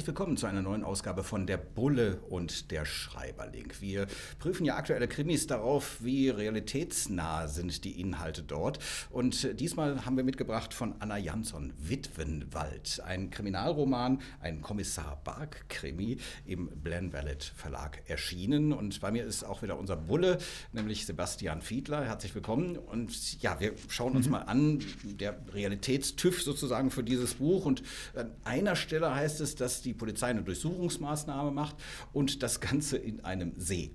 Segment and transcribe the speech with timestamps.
[0.00, 3.70] Herzlich willkommen zu einer neuen Ausgabe von Der Bulle und der Schreiberling.
[3.80, 4.06] Wir
[4.38, 8.78] prüfen ja aktuelle Krimis darauf, wie realitätsnah sind die Inhalte dort.
[9.10, 16.68] Und diesmal haben wir mitgebracht von Anna Jansson, Witwenwald, ein Kriminalroman, ein Kommissar Bark-Krimi im
[16.68, 18.72] Blen Vallet Verlag erschienen.
[18.72, 20.38] Und bei mir ist auch wieder unser Bulle,
[20.72, 22.06] nämlich Sebastian Fiedler.
[22.06, 22.78] Herzlich willkommen.
[22.78, 24.32] Und ja, wir schauen uns mhm.
[24.32, 27.66] mal an, der Realitätstüv sozusagen für dieses Buch.
[27.66, 27.82] Und
[28.14, 31.76] an einer Stelle heißt es, dass die Polizei eine Durchsuchungsmaßnahme macht
[32.12, 33.92] und das Ganze in einem See.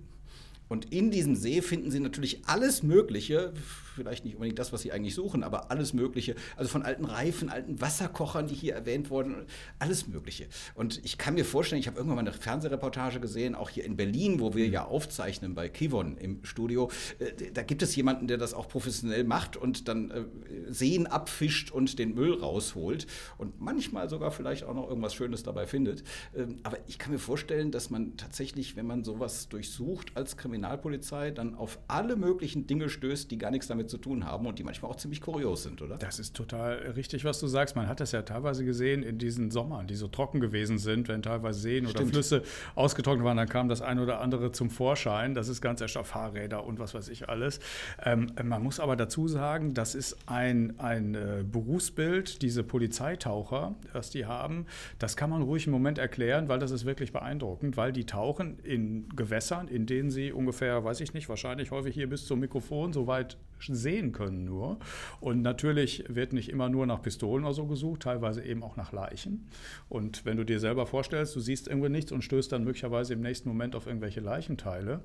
[0.68, 3.54] Und in diesem See finden Sie natürlich alles Mögliche,
[3.96, 6.36] vielleicht nicht unbedingt das, was Sie eigentlich suchen, aber alles Mögliche.
[6.58, 9.46] Also von alten Reifen, alten Wasserkochern, die hier erwähnt wurden,
[9.80, 10.48] alles Mögliche.
[10.74, 13.96] Und ich kann mir vorstellen, ich habe irgendwann mal eine Fernsehreportage gesehen, auch hier in
[13.96, 16.92] Berlin, wo wir ja aufzeichnen bei Kivon im Studio.
[17.20, 20.24] Äh, da gibt es jemanden, der das auch professionell macht und dann äh,
[20.68, 25.68] Seen abfischt und den Müll rausholt und manchmal sogar vielleicht auch noch irgendwas Schönes dabei
[25.68, 26.04] findet.
[26.36, 31.32] Ähm, aber ich kann mir vorstellen, dass man tatsächlich, wenn man sowas durchsucht als Kriminalpolizei,
[31.32, 34.64] dann auf alle möglichen Dinge stößt, die gar nichts damit zu tun haben und die
[34.64, 35.98] manchmal auch ziemlich kurios sind, oder?
[35.98, 37.76] Das ist total richtig, was du sagst.
[37.76, 41.22] Man hat das ja teilweise gesehen in diesen Sommern, die so trocken gewesen sind, wenn
[41.22, 42.00] teilweise Seen Stimmt.
[42.00, 42.44] oder Flüsse
[42.76, 45.34] ausgetrocknet waren, dann kam das ein oder andere zum Vorschein.
[45.34, 47.60] Das ist ganz erstaunlich, Fahrräder und was weiß ich alles.
[48.04, 54.10] Ähm, man muss aber dazu sagen, das ist ein, ein äh, Berufsbild, diese Polizeitaucher, was
[54.10, 54.66] die haben,
[55.00, 58.60] das kann man ruhig im Moment erklären, weil das ist wirklich beeindruckend, weil die tauchen
[58.60, 62.94] in Gewässern, in denen sie ungefähr, weiß ich nicht, wahrscheinlich häufig hier bis zum Mikrofon
[62.94, 64.78] so weit sehen können nur.
[65.20, 68.92] Und natürlich wird nicht immer nur nach Pistolen oder so gesucht, teilweise eben auch nach
[68.92, 69.48] Leichen.
[69.90, 73.22] Und wenn du dir selber vorstellst, du siehst irgendwo nichts und stößt dann möglicherweise im
[73.22, 75.02] nächsten Moment auf irgendwelche Leichenteile,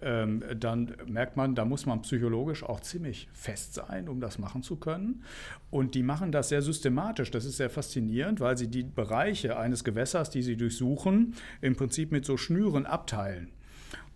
[0.00, 4.62] ähm, dann merkt man, da muss man psychologisch auch ziemlich fest sein, um das machen
[4.62, 5.22] zu können.
[5.70, 7.30] Und die machen das sehr systematisch.
[7.30, 12.12] Das ist sehr faszinierend, weil sie die Bereiche eines Gewässers, die sie durchsuchen, im Prinzip
[12.12, 13.52] mit so Schnüren abteilen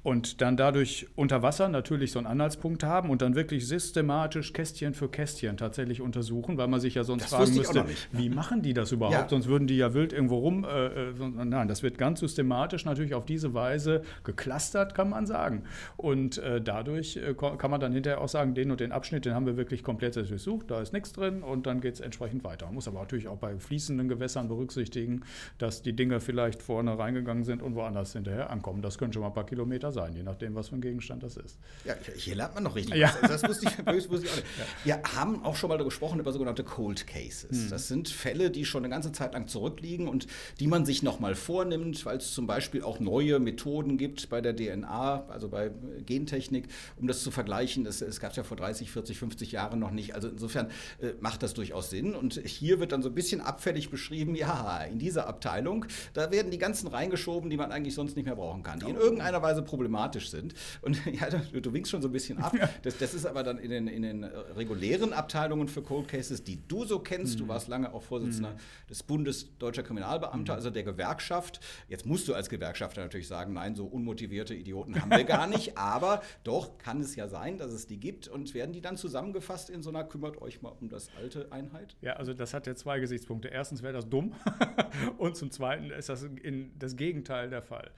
[0.07, 4.95] und dann dadurch unter Wasser natürlich so einen Anhaltspunkt haben und dann wirklich systematisch Kästchen
[4.95, 8.73] für Kästchen tatsächlich untersuchen, weil man sich ja sonst das fragen müsste, wie machen die
[8.73, 9.17] das überhaupt?
[9.17, 9.29] Ja.
[9.29, 10.63] Sonst würden die ja wild irgendwo rum.
[10.65, 15.65] Äh, äh nein, das wird ganz systematisch natürlich auf diese Weise geklustert, kann man sagen.
[15.97, 19.35] Und äh, dadurch äh, kann man dann hinterher auch sagen, den und den Abschnitt, den
[19.35, 22.67] haben wir wirklich komplett durchsucht, da ist nichts drin und dann geht es entsprechend weiter.
[22.67, 25.23] Man muss aber natürlich auch bei fließenden Gewässern berücksichtigen,
[25.59, 28.83] dass die Dinge vielleicht vorne reingegangen sind und woanders hinterher ankommen.
[28.83, 31.37] Das können schon mal ein paar Kilometer sein, je nachdem, was für ein Gegenstand das
[31.37, 31.59] ist.
[31.85, 32.97] Ja, hier lernt man noch richtig.
[32.97, 33.15] Ja.
[33.21, 33.43] Was.
[33.43, 34.47] Das wusste ich, wusste ich auch nicht.
[34.59, 34.65] Ja.
[34.85, 37.51] Wir haben auch schon mal gesprochen über sogenannte Cold Cases.
[37.51, 37.71] Hm.
[37.71, 40.27] Das sind Fälle, die schon eine ganze Zeit lang zurückliegen und
[40.61, 44.55] die man sich nochmal vornimmt, weil es zum Beispiel auch neue Methoden gibt bei der
[44.55, 45.71] DNA, also bei
[46.05, 47.87] Gentechnik, um das zu vergleichen.
[47.87, 50.15] Es, es gab es ja vor 30, 40, 50 Jahren noch nicht.
[50.15, 50.69] Also insofern
[51.01, 52.15] äh, macht das durchaus Sinn.
[52.15, 56.51] Und hier wird dann so ein bisschen abfällig beschrieben, ja, in dieser Abteilung, da werden
[56.51, 59.63] die ganzen reingeschoben, die man eigentlich sonst nicht mehr brauchen kann, die in irgendeiner Weise
[59.77, 60.55] problematisch sind.
[60.83, 62.55] Und ja, du, du winkst schon so ein bisschen ab.
[62.83, 64.27] Das, das, ist aber dann in den, in den äh,
[64.57, 67.35] regulären Abteilungen für Cold Cases, die du so kennst.
[67.35, 67.43] Mhm.
[67.43, 68.89] Du warst lange auch Vorsitzender mhm.
[68.89, 70.57] des Bundes Deutscher Kriminalbeamter, mhm.
[70.57, 71.61] also der Gewerkschaft.
[71.89, 75.77] Jetzt musst du als Gewerkschafter natürlich sagen, nein, so unmotivierte Idioten haben wir gar nicht.
[75.87, 78.29] Aber doch kann es ja sein, dass es die gibt.
[78.29, 81.97] Und werden die dann zusammengefasst in so einer, kümmert euch mal um das alte Einheit?
[82.01, 83.49] Ja, also das hat ja zwei Gesichtspunkte.
[83.49, 84.35] Erstens wäre das dumm.
[85.19, 87.91] und zum Zweiten ist das in, das Gegenteil der Fall.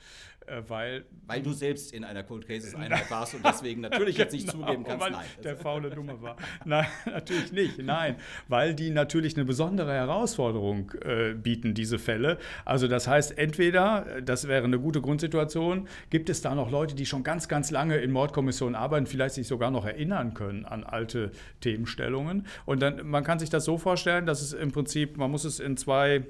[0.49, 4.33] Äh, weil, weil du selbst in einer Cold Cases Einheit warst und deswegen natürlich jetzt
[4.33, 5.27] nicht genau, zugeben kannst, weil nein.
[5.45, 6.37] Der faule Dumme war.
[6.65, 7.79] Nein, natürlich nicht.
[7.79, 8.17] Nein,
[8.49, 12.39] weil die natürlich eine besondere Herausforderung äh, bieten, diese Fälle.
[12.65, 17.07] Also das heißt, entweder, das wäre eine gute Grundsituation, gibt es da noch Leute, die
[17.07, 21.31] schon ganz, ganz lange in Mordkommissionen arbeiten, vielleicht sich sogar noch erinnern können an alte
[21.61, 22.47] Themenstellungen.
[22.65, 25.61] Und dann, man kann sich das so vorstellen, dass es im Prinzip, man muss es
[25.61, 26.25] in zwei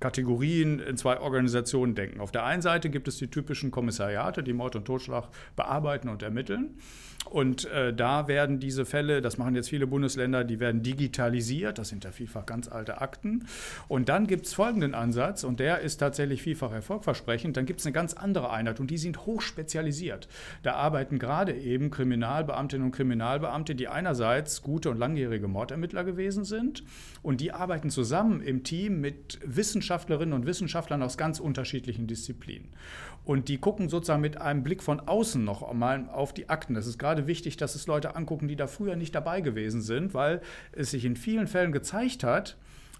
[0.00, 2.20] Kategorien in zwei Organisationen denken.
[2.20, 6.22] Auf der einen Seite gibt es die typischen Kommissariate, die Mord und Totschlag bearbeiten und
[6.22, 6.78] ermitteln.
[7.30, 11.78] Und äh, da werden diese Fälle, das machen jetzt viele Bundesländer, die werden digitalisiert.
[11.78, 13.46] Das sind ja vielfach ganz alte Akten.
[13.88, 17.56] Und dann gibt es folgenden Ansatz, und der ist tatsächlich vielfach erfolgversprechend.
[17.56, 20.28] Dann gibt es eine ganz andere Einheit und die sind hochspezialisiert.
[20.62, 26.82] Da arbeiten gerade eben Kriminalbeamtinnen und Kriminalbeamte, die einerseits gute und langjährige Mordermittler gewesen sind
[27.22, 32.70] und die arbeiten zusammen im Team mit Wissenschaftlerinnen und Wissenschaftlern aus ganz unterschiedlichen Disziplinen.
[33.24, 36.74] Und die gucken sozusagen mit einem Blick von außen noch einmal auf die Akten.
[36.74, 40.14] Es ist gerade wichtig, dass es Leute angucken, die da früher nicht dabei gewesen sind,
[40.14, 40.40] weil
[40.72, 42.56] es sich in vielen Fällen gezeigt hat,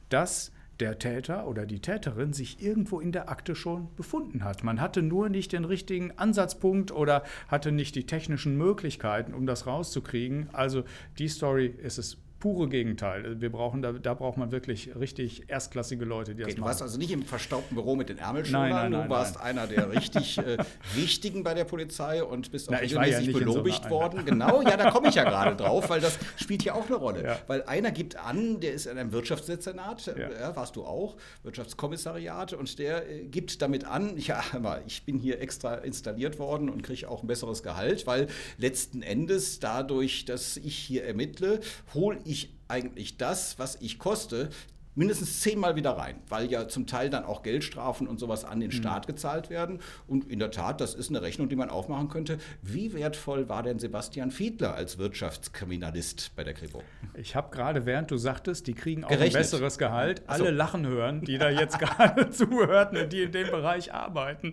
[0.08, 4.64] dass der Täter oder die Täterin sich irgendwo in der Akte schon befunden hat.
[4.64, 9.66] Man hatte nur nicht den richtigen Ansatzpunkt oder hatte nicht die technischen Möglichkeiten, um das
[9.66, 10.48] rauszukriegen.
[10.52, 10.84] Also
[11.18, 13.40] die Story ist es pure Gegenteil.
[13.40, 16.64] Wir brauchen da, da braucht man wirklich richtig erstklassige Leute, die okay, das machen.
[16.64, 19.58] Du warst also nicht im verstaubten Büro mit den Ärmelschultern, nein, nein, du warst nein.
[19.58, 20.56] einer der richtig äh,
[20.96, 24.24] Wichtigen bei der Polizei und bist auch Na, ja regelmäßig so belobigt einer worden.
[24.24, 27.22] Genau, ja, da komme ich ja gerade drauf, weil das spielt hier auch eine Rolle.
[27.22, 27.38] Ja.
[27.46, 30.32] Weil einer gibt an, der ist in einem Wirtschaftsdezernat, Ja.
[30.32, 34.42] ja, warst du auch, Wirtschaftskommissariat, und der äh, gibt damit an, ja,
[34.84, 38.26] ich bin hier extra installiert worden und kriege auch ein besseres Gehalt, weil
[38.58, 41.60] letzten Endes dadurch, dass ich hier ermittle,
[41.94, 42.31] hole ich
[42.72, 44.48] eigentlich das, was ich koste,
[44.94, 48.68] mindestens zehnmal wieder rein, weil ja zum Teil dann auch Geldstrafen und sowas an den
[48.68, 48.72] Mhm.
[48.72, 49.80] Staat gezahlt werden.
[50.06, 52.38] Und in der Tat, das ist eine Rechnung, die man aufmachen könnte.
[52.62, 56.82] Wie wertvoll war denn Sebastian Fiedler als Wirtschaftskriminalist bei der Kripo?
[57.14, 59.36] Ich habe gerade, während du sagtest, die kriegen auch Gerechnet.
[59.36, 60.24] ein besseres Gehalt, so.
[60.26, 64.52] alle lachen hören, die da jetzt gerade zuhörten und die in dem Bereich arbeiten.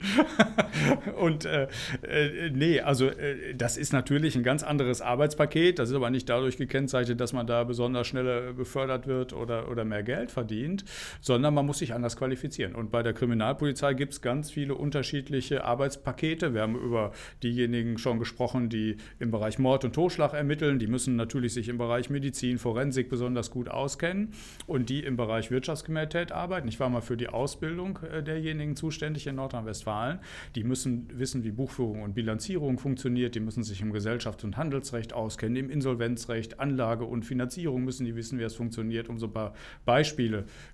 [1.20, 1.68] und äh,
[2.02, 5.80] äh, nee, also äh, das ist natürlich ein ganz anderes Arbeitspaket.
[5.80, 9.86] Das ist aber nicht dadurch gekennzeichnet, dass man da besonders schneller befördert wird oder, oder
[9.86, 10.86] mehr Geld verdient,
[11.22, 12.76] sondern man muss sich anders qualifizieren.
[12.76, 16.54] Und bei der Kriminalpolizei gibt es ganz viele unterschiedliche Arbeitspakete.
[16.54, 17.12] Wir haben über
[17.44, 20.80] diejenigen schon gesprochen, die im Bereich Mord und Totschlag ermitteln.
[20.80, 24.34] Die müssen natürlich sich im Bereich Medizin, Forensik besonders gut auskennen
[24.68, 26.68] und die im Bereich Wirtschaftskriminalität arbeiten.
[26.68, 30.20] Ich war mal für die Ausbildung äh, derjenigen zuständig in Nordrhein-Westfalen.
[30.56, 33.36] Die müssen wissen, wie Buchführung und Bilanzierung funktioniert.
[33.36, 38.16] Die müssen sich im Gesellschafts- und Handelsrecht auskennen, im Insolvenzrecht, Anlage und Finanzierung müssen die
[38.16, 39.54] wissen, wie es funktioniert, um so ein paar
[39.86, 40.19] Beispiele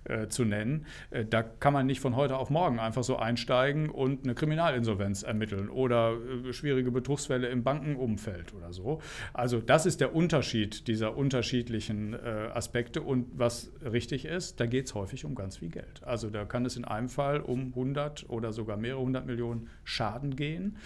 [0.04, 0.86] äh, zu nennen.
[1.10, 5.22] Äh, da kann man nicht von heute auf morgen einfach so einsteigen und eine Kriminalinsolvenz
[5.22, 9.00] ermitteln oder äh, schwierige Betrugsfälle im Bankenumfeld oder so.
[9.32, 14.86] Also das ist der Unterschied dieser unterschiedlichen äh, Aspekte und was richtig ist, da geht
[14.86, 16.02] es häufig um ganz viel Geld.
[16.02, 20.36] Also da kann es in einem Fall um 100 oder sogar mehrere hundert Millionen Schaden
[20.36, 20.76] gehen,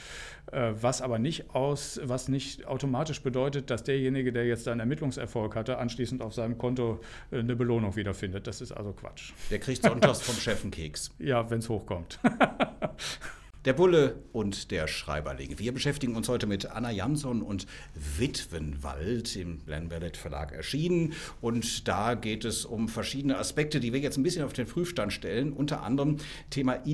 [0.53, 5.55] äh, was aber nicht aus, was nicht automatisch bedeutet, dass derjenige, der jetzt einen Ermittlungserfolg
[5.57, 8.47] hatte, anschließend auf seinem Konto äh, eine Belohnung wiederfindet.
[8.51, 9.31] Das ist also Quatsch.
[9.49, 11.13] Der kriegt sonntags vom Chef einen Keks.
[11.21, 12.19] Ja, wenn es hochkommt.
[13.67, 15.59] Der Bulle und der Schreiberling.
[15.59, 21.13] Wir beschäftigen uns heute mit Anna Jansson und Witwenwald im Blenberlet Verlag erschienen.
[21.43, 25.13] Und da geht es um verschiedene Aspekte, die wir jetzt ein bisschen auf den Prüfstand
[25.13, 25.53] stellen.
[25.53, 26.17] Unter anderem
[26.49, 26.85] Thema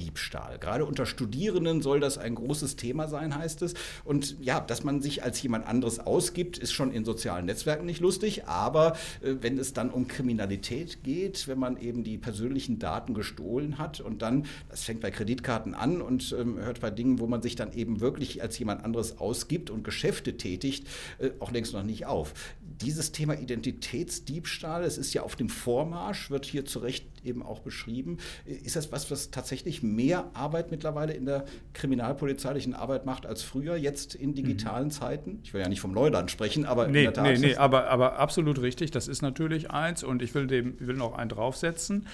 [0.00, 0.58] Identitätsdiebstahl.
[0.58, 3.74] Gerade unter Studierenden soll das ein großes Thema sein, heißt es.
[4.04, 8.00] Und ja, dass man sich als jemand anderes ausgibt, ist schon in sozialen Netzwerken nicht
[8.00, 8.46] lustig.
[8.46, 13.78] Aber äh, wenn es dann um Kriminalität geht, wenn man eben die persönlichen Daten gestohlen
[13.78, 17.42] hat und dann, das fängt bei Kreditkarten an und ähm, hört bei Dingen, wo man
[17.42, 20.86] sich dann eben wirklich als jemand anderes ausgibt und Geschäfte tätigt,
[21.18, 22.32] äh, auch längst noch nicht auf.
[22.80, 27.60] Dieses Thema Identitätsdiebstahl, es ist ja auf dem Vormarsch, wird hier zu Recht eben auch
[27.60, 28.18] beschrieben.
[28.44, 31.44] Ist das was, was tatsächlich mehr Arbeit mittlerweile in der
[31.74, 35.40] kriminalpolizeilichen Arbeit macht als früher, jetzt in digitalen Zeiten?
[35.42, 37.24] Ich will ja nicht vom Neuland sprechen, aber in Nee, der Tat.
[37.24, 38.90] nee, nee, aber, aber absolut richtig.
[38.90, 42.06] Das ist natürlich eins und ich will dem will noch einen draufsetzen,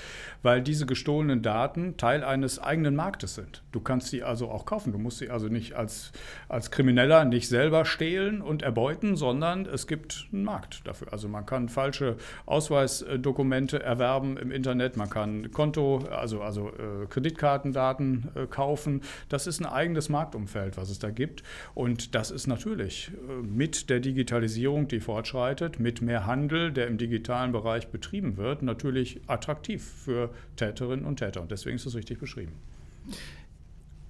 [0.43, 3.63] weil diese gestohlenen Daten Teil eines eigenen Marktes sind.
[3.73, 4.93] Du kannst sie also auch kaufen.
[4.93, 6.13] Du musst sie also nicht als,
[6.49, 11.13] als Krimineller nicht selber stehlen und erbeuten, sondern es gibt einen Markt dafür.
[11.13, 18.29] Also man kann falsche Ausweisdokumente erwerben im Internet, man kann Konto, also, also äh, Kreditkartendaten
[18.35, 19.03] äh, kaufen.
[19.29, 21.43] Das ist ein eigenes Marktumfeld, was es da gibt.
[21.75, 26.99] Und das ist natürlich äh, mit der Digitalisierung, die fortschreitet, mit mehr Handel, der im
[26.99, 31.43] digitalen Bereich betrieben wird, natürlich attraktiv für Täterinnen und Täter.
[31.43, 32.53] Und deswegen ist es richtig beschrieben.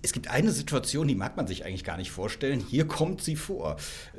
[0.02, 2.60] Es gibt eine Situation, die mag man sich eigentlich gar nicht vorstellen.
[2.60, 3.76] Hier kommt sie vor.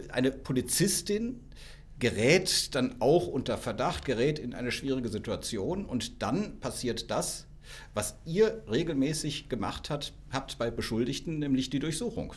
[0.09, 1.39] Eine Polizistin
[1.99, 7.47] gerät dann auch unter Verdacht, gerät in eine schwierige Situation und dann passiert das,
[7.93, 12.33] was ihr regelmäßig gemacht hat, habt bei Beschuldigten, nämlich die Durchsuchung.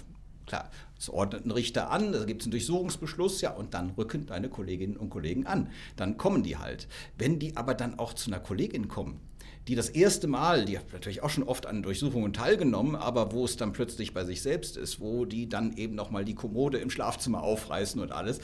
[0.47, 4.26] Klar, es ordnet ein Richter an, da gibt es einen Durchsuchungsbeschluss, ja, und dann rücken
[4.26, 5.71] deine Kolleginnen und Kollegen an.
[5.95, 6.88] Dann kommen die halt.
[7.17, 9.21] Wenn die aber dann auch zu einer Kollegin kommen,
[9.69, 13.45] die das erste Mal, die hat natürlich auch schon oft an Durchsuchungen teilgenommen, aber wo
[13.45, 16.90] es dann plötzlich bei sich selbst ist, wo die dann eben nochmal die Kommode im
[16.90, 18.40] Schlafzimmer aufreißen und alles.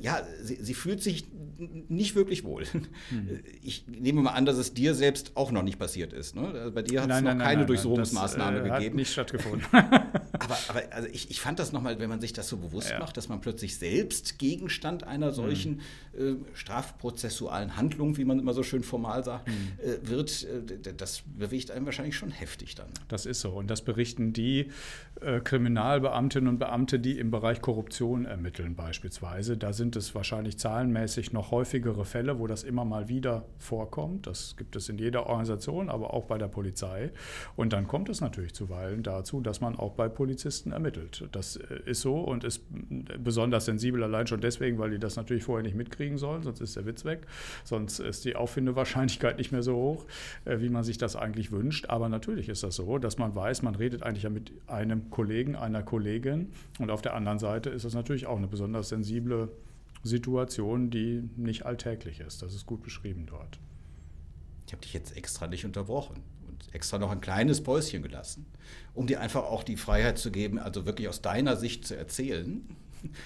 [0.00, 1.26] Ja, sie, sie fühlt sich
[1.58, 2.64] nicht wirklich wohl.
[2.64, 2.86] Hm.
[3.62, 6.36] Ich nehme mal an, dass es dir selbst auch noch nicht passiert ist.
[6.36, 6.70] Ne?
[6.72, 8.92] Bei dir hat es noch keine nein, Durchsuchungsmaßnahme das, äh, gegeben.
[8.92, 9.66] Hat nicht stattgefunden.
[10.40, 12.98] aber, aber also ich, ich fand das nochmal, wenn man sich das so bewusst ja.
[12.98, 15.80] macht, dass man plötzlich selbst Gegenstand einer solchen
[16.16, 16.44] mhm.
[16.44, 19.72] äh, strafprozessualen Handlung, wie man immer so schön formal sagt, mhm.
[19.78, 22.88] äh, wird, äh, das bewegt einen wahrscheinlich schon heftig dann.
[23.08, 23.50] Das ist so.
[23.50, 24.70] Und das berichten die
[25.20, 29.56] äh, Kriminalbeamtinnen und Beamte, die im Bereich Korruption ermitteln beispielsweise.
[29.56, 34.26] Da sind es wahrscheinlich zahlenmäßig noch häufigere Fälle, wo das immer mal wieder vorkommt.
[34.26, 37.10] Das gibt es in jeder Organisation, aber auch bei der Polizei.
[37.56, 41.28] Und dann kommt es natürlich zuweilen dazu, dass man auch bei Polizisten ermittelt.
[41.30, 42.62] Das äh, ist so und ist
[43.22, 46.74] besonders sensibel allein schon deswegen, weil die das natürlich vorher nicht mitkriegen sollen, sonst ist
[46.74, 47.28] der Witz weg.
[47.62, 50.06] Sonst ist die Auffindewahrscheinlichkeit nicht mehr so hoch,
[50.44, 51.86] äh, wie man sich das eigentlich wünscht.
[51.86, 55.54] Aber natürlich ist das so, dass man weiß, man redet eigentlich ja mit einem Kollegen,
[55.54, 56.48] einer Kollegin.
[56.80, 59.48] Und auf der anderen Seite ist das natürlich auch eine besonders sensible
[60.02, 62.42] Situation, die nicht alltäglich ist.
[62.42, 63.60] Das ist gut beschrieben dort.
[64.66, 66.16] Ich habe dich jetzt extra nicht unterbrochen
[66.56, 68.46] und extra noch ein kleines Päuschen gelassen,
[68.94, 72.62] um dir einfach auch die Freiheit zu geben, also wirklich aus deiner Sicht zu erzählen.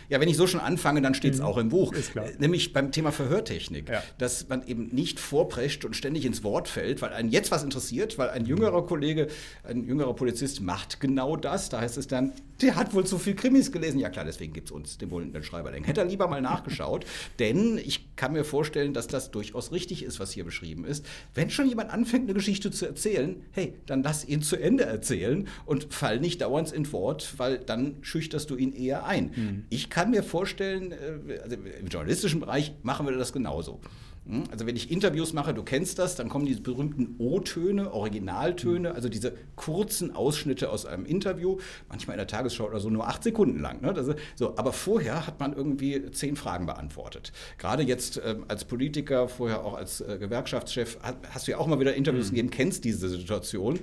[0.09, 1.47] Ja, wenn ich so schon anfange, dann steht es mhm.
[1.47, 1.95] auch im Buch.
[2.39, 3.89] Nämlich beim Thema Verhörtechnik.
[3.89, 4.03] Ja.
[4.19, 8.19] Dass man eben nicht vorprescht und ständig ins Wort fällt, weil einen jetzt was interessiert,
[8.19, 9.29] weil ein jüngerer Kollege,
[9.65, 11.71] ein jüngerer Polizist macht genau das.
[11.71, 13.99] Da heißt es dann, der hat wohl zu viel Krimis gelesen.
[13.99, 15.71] Ja klar, deswegen gibt es uns, den wohlenden Schreiber.
[15.73, 17.05] Hätte er lieber mal nachgeschaut.
[17.39, 21.07] denn ich kann mir vorstellen, dass das durchaus richtig ist, was hier beschrieben ist.
[21.35, 25.49] Wenn schon jemand anfängt, eine Geschichte zu erzählen, hey, dann lass ihn zu Ende erzählen
[25.65, 29.33] und fall nicht dauernd ins Wort, weil dann schüchterst du ihn eher ein.
[29.35, 29.65] Mhm.
[29.71, 33.81] Ich kann mir vorstellen, äh, also im journalistischen Bereich machen wir das genauso.
[34.27, 34.45] Hm?
[34.51, 39.09] Also wenn ich Interviews mache, du kennst das, dann kommen diese berühmten O-Töne, Originaltöne, also
[39.09, 41.59] diese kurzen Ausschnitte aus einem Interview,
[41.89, 43.81] manchmal in der Tagesschau oder so nur acht Sekunden lang.
[43.81, 43.93] Ne?
[43.93, 47.33] Ist, so, aber vorher hat man irgendwie zehn Fragen beantwortet.
[47.59, 50.99] Gerade jetzt äh, als Politiker, vorher auch als äh, Gewerkschaftschef,
[51.31, 52.31] hast du ja auch mal wieder Interviews mhm.
[52.31, 53.79] gegeben, kennst diese Situation.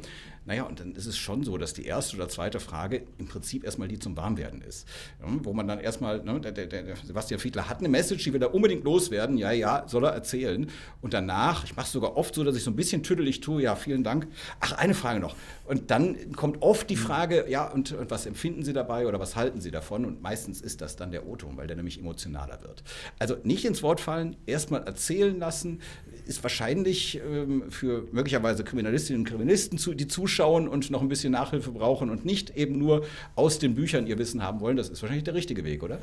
[0.47, 3.63] Naja, und dann ist es schon so, dass die erste oder zweite Frage im Prinzip
[3.63, 4.87] erstmal die zum Warmwerden ist.
[5.21, 8.33] Ja, wo man dann erstmal, ne, der, der, der, Sebastian Fiedler hat eine Message, die
[8.33, 9.37] will er unbedingt loswerden.
[9.37, 10.69] Ja, ja, soll er erzählen.
[11.01, 13.61] Und danach, ich mache es sogar oft so, dass ich so ein bisschen tüdelig tue.
[13.61, 14.27] Ja, vielen Dank.
[14.59, 15.35] Ach, eine Frage noch.
[15.65, 16.97] Und dann kommt oft die.
[16.97, 20.05] Frage, ja, und, und was empfinden Sie dabei oder was halten Sie davon?
[20.05, 22.83] Und meistens ist das dann der O-Ton, weil der nämlich emotionaler wird.
[23.19, 25.81] Also nicht ins Wort fallen, erstmal erzählen lassen,
[26.27, 31.31] ist wahrscheinlich ähm, für möglicherweise Kriminalistinnen und Kriminalisten, zu, die zuschauen und noch ein bisschen
[31.31, 33.05] Nachhilfe brauchen und nicht eben nur
[33.35, 34.77] aus den Büchern ihr Wissen haben wollen.
[34.77, 35.99] Das ist wahrscheinlich der richtige Weg, oder?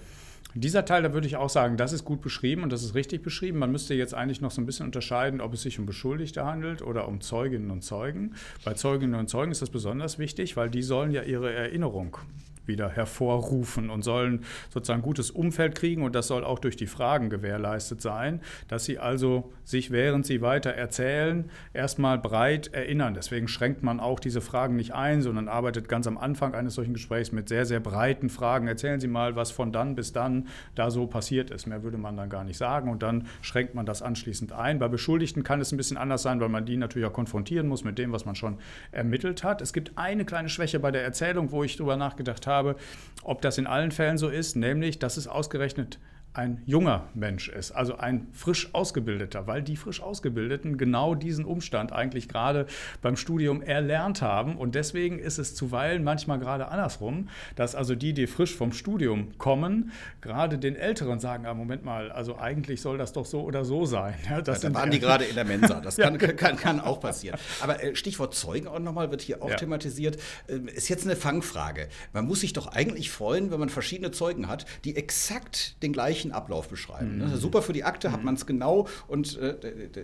[0.57, 3.23] Dieser Teil, da würde ich auch sagen, das ist gut beschrieben und das ist richtig
[3.23, 3.59] beschrieben.
[3.59, 6.81] Man müsste jetzt eigentlich noch so ein bisschen unterscheiden, ob es sich um Beschuldigte handelt
[6.81, 8.35] oder um Zeuginnen und Zeugen.
[8.64, 12.19] Bei Zeuginnen und Zeugen ist das besonders wichtig, weil die sollen ja ihre Erinnerung
[12.66, 16.87] wieder hervorrufen und sollen sozusagen ein gutes Umfeld kriegen und das soll auch durch die
[16.87, 23.14] Fragen gewährleistet sein, dass sie also sich, während sie weiter erzählen, erstmal breit erinnern.
[23.14, 26.94] Deswegen schränkt man auch diese Fragen nicht ein, sondern arbeitet ganz am Anfang eines solchen
[26.94, 28.68] Gesprächs mit sehr, sehr breiten Fragen.
[28.68, 31.66] Erzählen Sie mal, was von dann bis dann da so passiert ist.
[31.66, 34.78] Mehr würde man dann gar nicht sagen und dann schränkt man das anschließend ein.
[34.78, 37.85] Bei Beschuldigten kann es ein bisschen anders sein, weil man die natürlich auch konfrontieren muss
[37.85, 38.59] mit dem, was man schon
[38.92, 39.61] ermittelt hat.
[39.61, 42.77] Es gibt eine kleine Schwäche bei der Erzählung, wo ich darüber nachgedacht habe, habe,
[43.23, 45.99] ob das in allen Fällen so ist, nämlich, dass es ausgerechnet
[46.35, 51.93] ein junger Mensch ist, also ein frisch ausgebildeter, weil die frisch ausgebildeten genau diesen Umstand
[51.93, 52.67] eigentlich gerade
[53.00, 58.12] beim Studium erlernt haben und deswegen ist es zuweilen manchmal gerade andersrum, dass also die,
[58.12, 62.99] die frisch vom Studium kommen, gerade den Älteren sagen, ah, Moment mal, also eigentlich soll
[62.99, 64.14] das doch so oder so sein.
[64.29, 66.33] Ja, das ja, da waren die gerade in der Mensa, das kann, ja.
[66.33, 67.38] kann, kann, auch passieren.
[67.61, 69.57] Aber äh, Stichwort Zeugen auch nochmal, wird hier auch ja.
[69.57, 71.87] thematisiert, äh, ist jetzt eine Fangfrage.
[72.12, 76.24] Man muss sich doch eigentlich freuen, wenn man verschiedene Zeugen hat, die exakt den gleichen
[76.25, 77.19] gleichen Ablauf beschreiben.
[77.19, 77.26] Ne?
[77.26, 77.37] Mhm.
[77.37, 78.26] Super für die Akte, hat mhm.
[78.26, 79.54] man es genau und äh,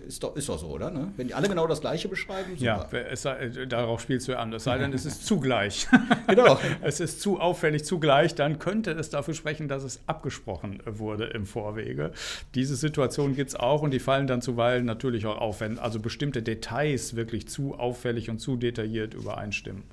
[0.07, 0.91] ist, doch, ist doch so, oder?
[0.91, 1.11] Ne?
[1.17, 2.89] Wenn die alle genau das Gleiche beschreiben, super.
[2.91, 4.53] Ja, es sei, äh, darauf spielst du an.
[4.53, 5.87] Es sei denn, es ist zugleich.
[6.27, 6.59] genau.
[6.81, 11.45] es ist zu auffällig zugleich, dann könnte es dafür sprechen, dass es abgesprochen wurde im
[11.45, 12.11] Vorwege.
[12.55, 15.99] Diese Situation gibt es auch und die fallen dann zuweilen natürlich auch auf, wenn also
[15.99, 19.83] bestimmte Details wirklich zu auffällig und zu detailliert übereinstimmen.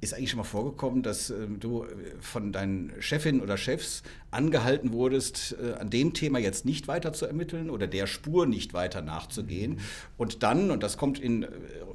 [0.00, 1.86] Ist eigentlich schon mal vorgekommen, dass äh, du äh,
[2.20, 7.24] von deinen Chefinnen oder Chefs angehalten wurdest, äh, an dem Thema jetzt nicht weiter zu
[7.24, 9.72] ermitteln oder der Spur nicht weiter nachzugehen?
[9.72, 9.78] Mhm.
[10.18, 11.48] Und dann, und das kommt in äh,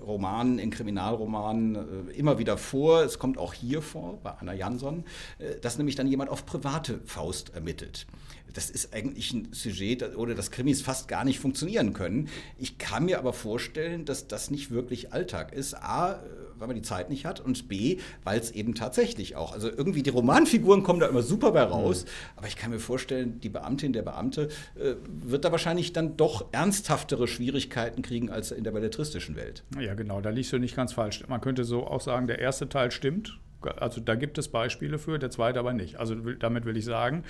[0.04, 1.76] Romanen, in Kriminalromanen
[2.10, 5.04] äh, immer wieder vor, es kommt auch hier vor, bei Anna Jansson,
[5.38, 8.08] äh, dass nämlich dann jemand auf private Faust ermittelt
[8.54, 12.30] das ist eigentlich ein Sujet, ohne das Krimis fast gar nicht funktionieren können.
[12.58, 15.76] Ich kann mir aber vorstellen, dass das nicht wirklich Alltag ist.
[15.76, 16.22] A,
[16.62, 20.04] weil man die Zeit nicht hat und B, weil es eben tatsächlich auch, also irgendwie
[20.04, 22.10] die Romanfiguren kommen da immer super bei raus, mhm.
[22.38, 26.46] aber ich kann mir vorstellen, die Beamtin, der Beamte äh, wird da wahrscheinlich dann doch
[26.52, 29.64] ernsthaftere Schwierigkeiten kriegen als in der belletristischen Welt.
[29.80, 31.28] Ja, genau, da liegst du nicht ganz falsch.
[31.28, 33.40] Man könnte so auch sagen, der erste Teil stimmt,
[33.78, 35.98] Also da gibt es Beispiele für, der zweite aber nicht.
[35.98, 37.24] Also damit will ich sagen,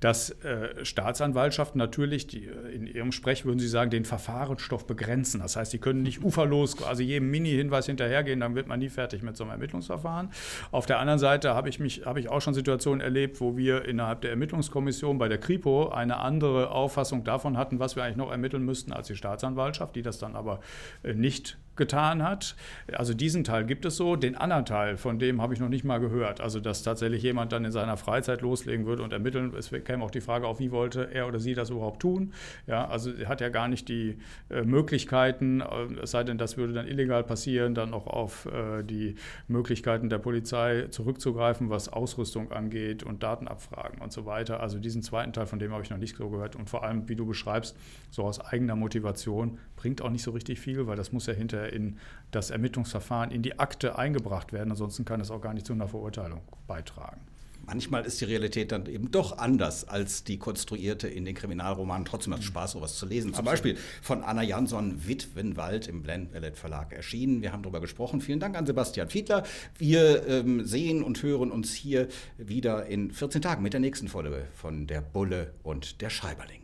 [0.00, 5.40] dass äh, Staatsanwaltschaften natürlich, die, äh, in ihrem Sprech würden sie sagen, den Verfahrensstoff begrenzen.
[5.40, 9.22] Das heißt, sie können nicht uferlos quasi jedem Mini-Hinweis hinterhergehen, dann wird man nie fertig
[9.22, 10.30] mit so einem Ermittlungsverfahren.
[10.70, 14.20] Auf der anderen Seite habe ich, mich, ich auch schon Situationen erlebt, wo wir innerhalb
[14.20, 18.64] der Ermittlungskommission bei der Kripo eine andere Auffassung davon hatten, was wir eigentlich noch ermitteln
[18.64, 20.60] müssten als die Staatsanwaltschaft, die das dann aber
[21.02, 22.56] äh, nicht getan hat.
[22.92, 24.16] Also diesen Teil gibt es so.
[24.16, 26.40] Den anderen Teil, von dem habe ich noch nicht mal gehört.
[26.40, 29.52] Also dass tatsächlich jemand dann in seiner Freizeit loslegen würde und ermitteln.
[29.56, 32.32] Es käme auch die Frage auf, wie wollte er oder sie das überhaupt tun.
[32.66, 34.18] Ja, also hat ja gar nicht die
[34.50, 38.82] äh, Möglichkeiten, äh, es sei denn, das würde dann illegal passieren, dann auch auf äh,
[38.82, 39.16] die
[39.46, 44.60] Möglichkeiten der Polizei zurückzugreifen, was Ausrüstung angeht und Datenabfragen und so weiter.
[44.60, 46.56] Also diesen zweiten Teil, von dem habe ich noch nicht so gehört.
[46.56, 47.76] Und vor allem, wie du beschreibst,
[48.10, 51.72] so aus eigener Motivation bringt auch nicht so richtig viel, weil das muss ja hinterher
[51.72, 51.96] in
[52.30, 54.70] das Ermittlungsverfahren, in die Akte eingebracht werden.
[54.70, 57.20] Ansonsten kann es auch gar nicht zu einer Verurteilung beitragen.
[57.66, 62.06] Manchmal ist die Realität dann eben doch anders als die konstruierte in den Kriminalromanen.
[62.06, 63.34] Trotzdem macht es Spaß, sowas zu lesen.
[63.34, 67.42] Zum Beispiel von Anna Jansson, Witwenwald im Blendballett Verlag erschienen.
[67.42, 68.22] Wir haben darüber gesprochen.
[68.22, 69.42] Vielen Dank an Sebastian Fiedler.
[69.76, 72.08] Wir ähm, sehen und hören uns hier
[72.38, 76.62] wieder in 14 Tagen mit der nächsten Folge von Der Bulle und der Schreiberling.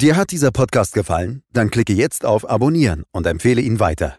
[0.00, 1.42] Dir hat dieser Podcast gefallen?
[1.52, 4.18] Dann klicke jetzt auf Abonnieren und empfehle ihn weiter.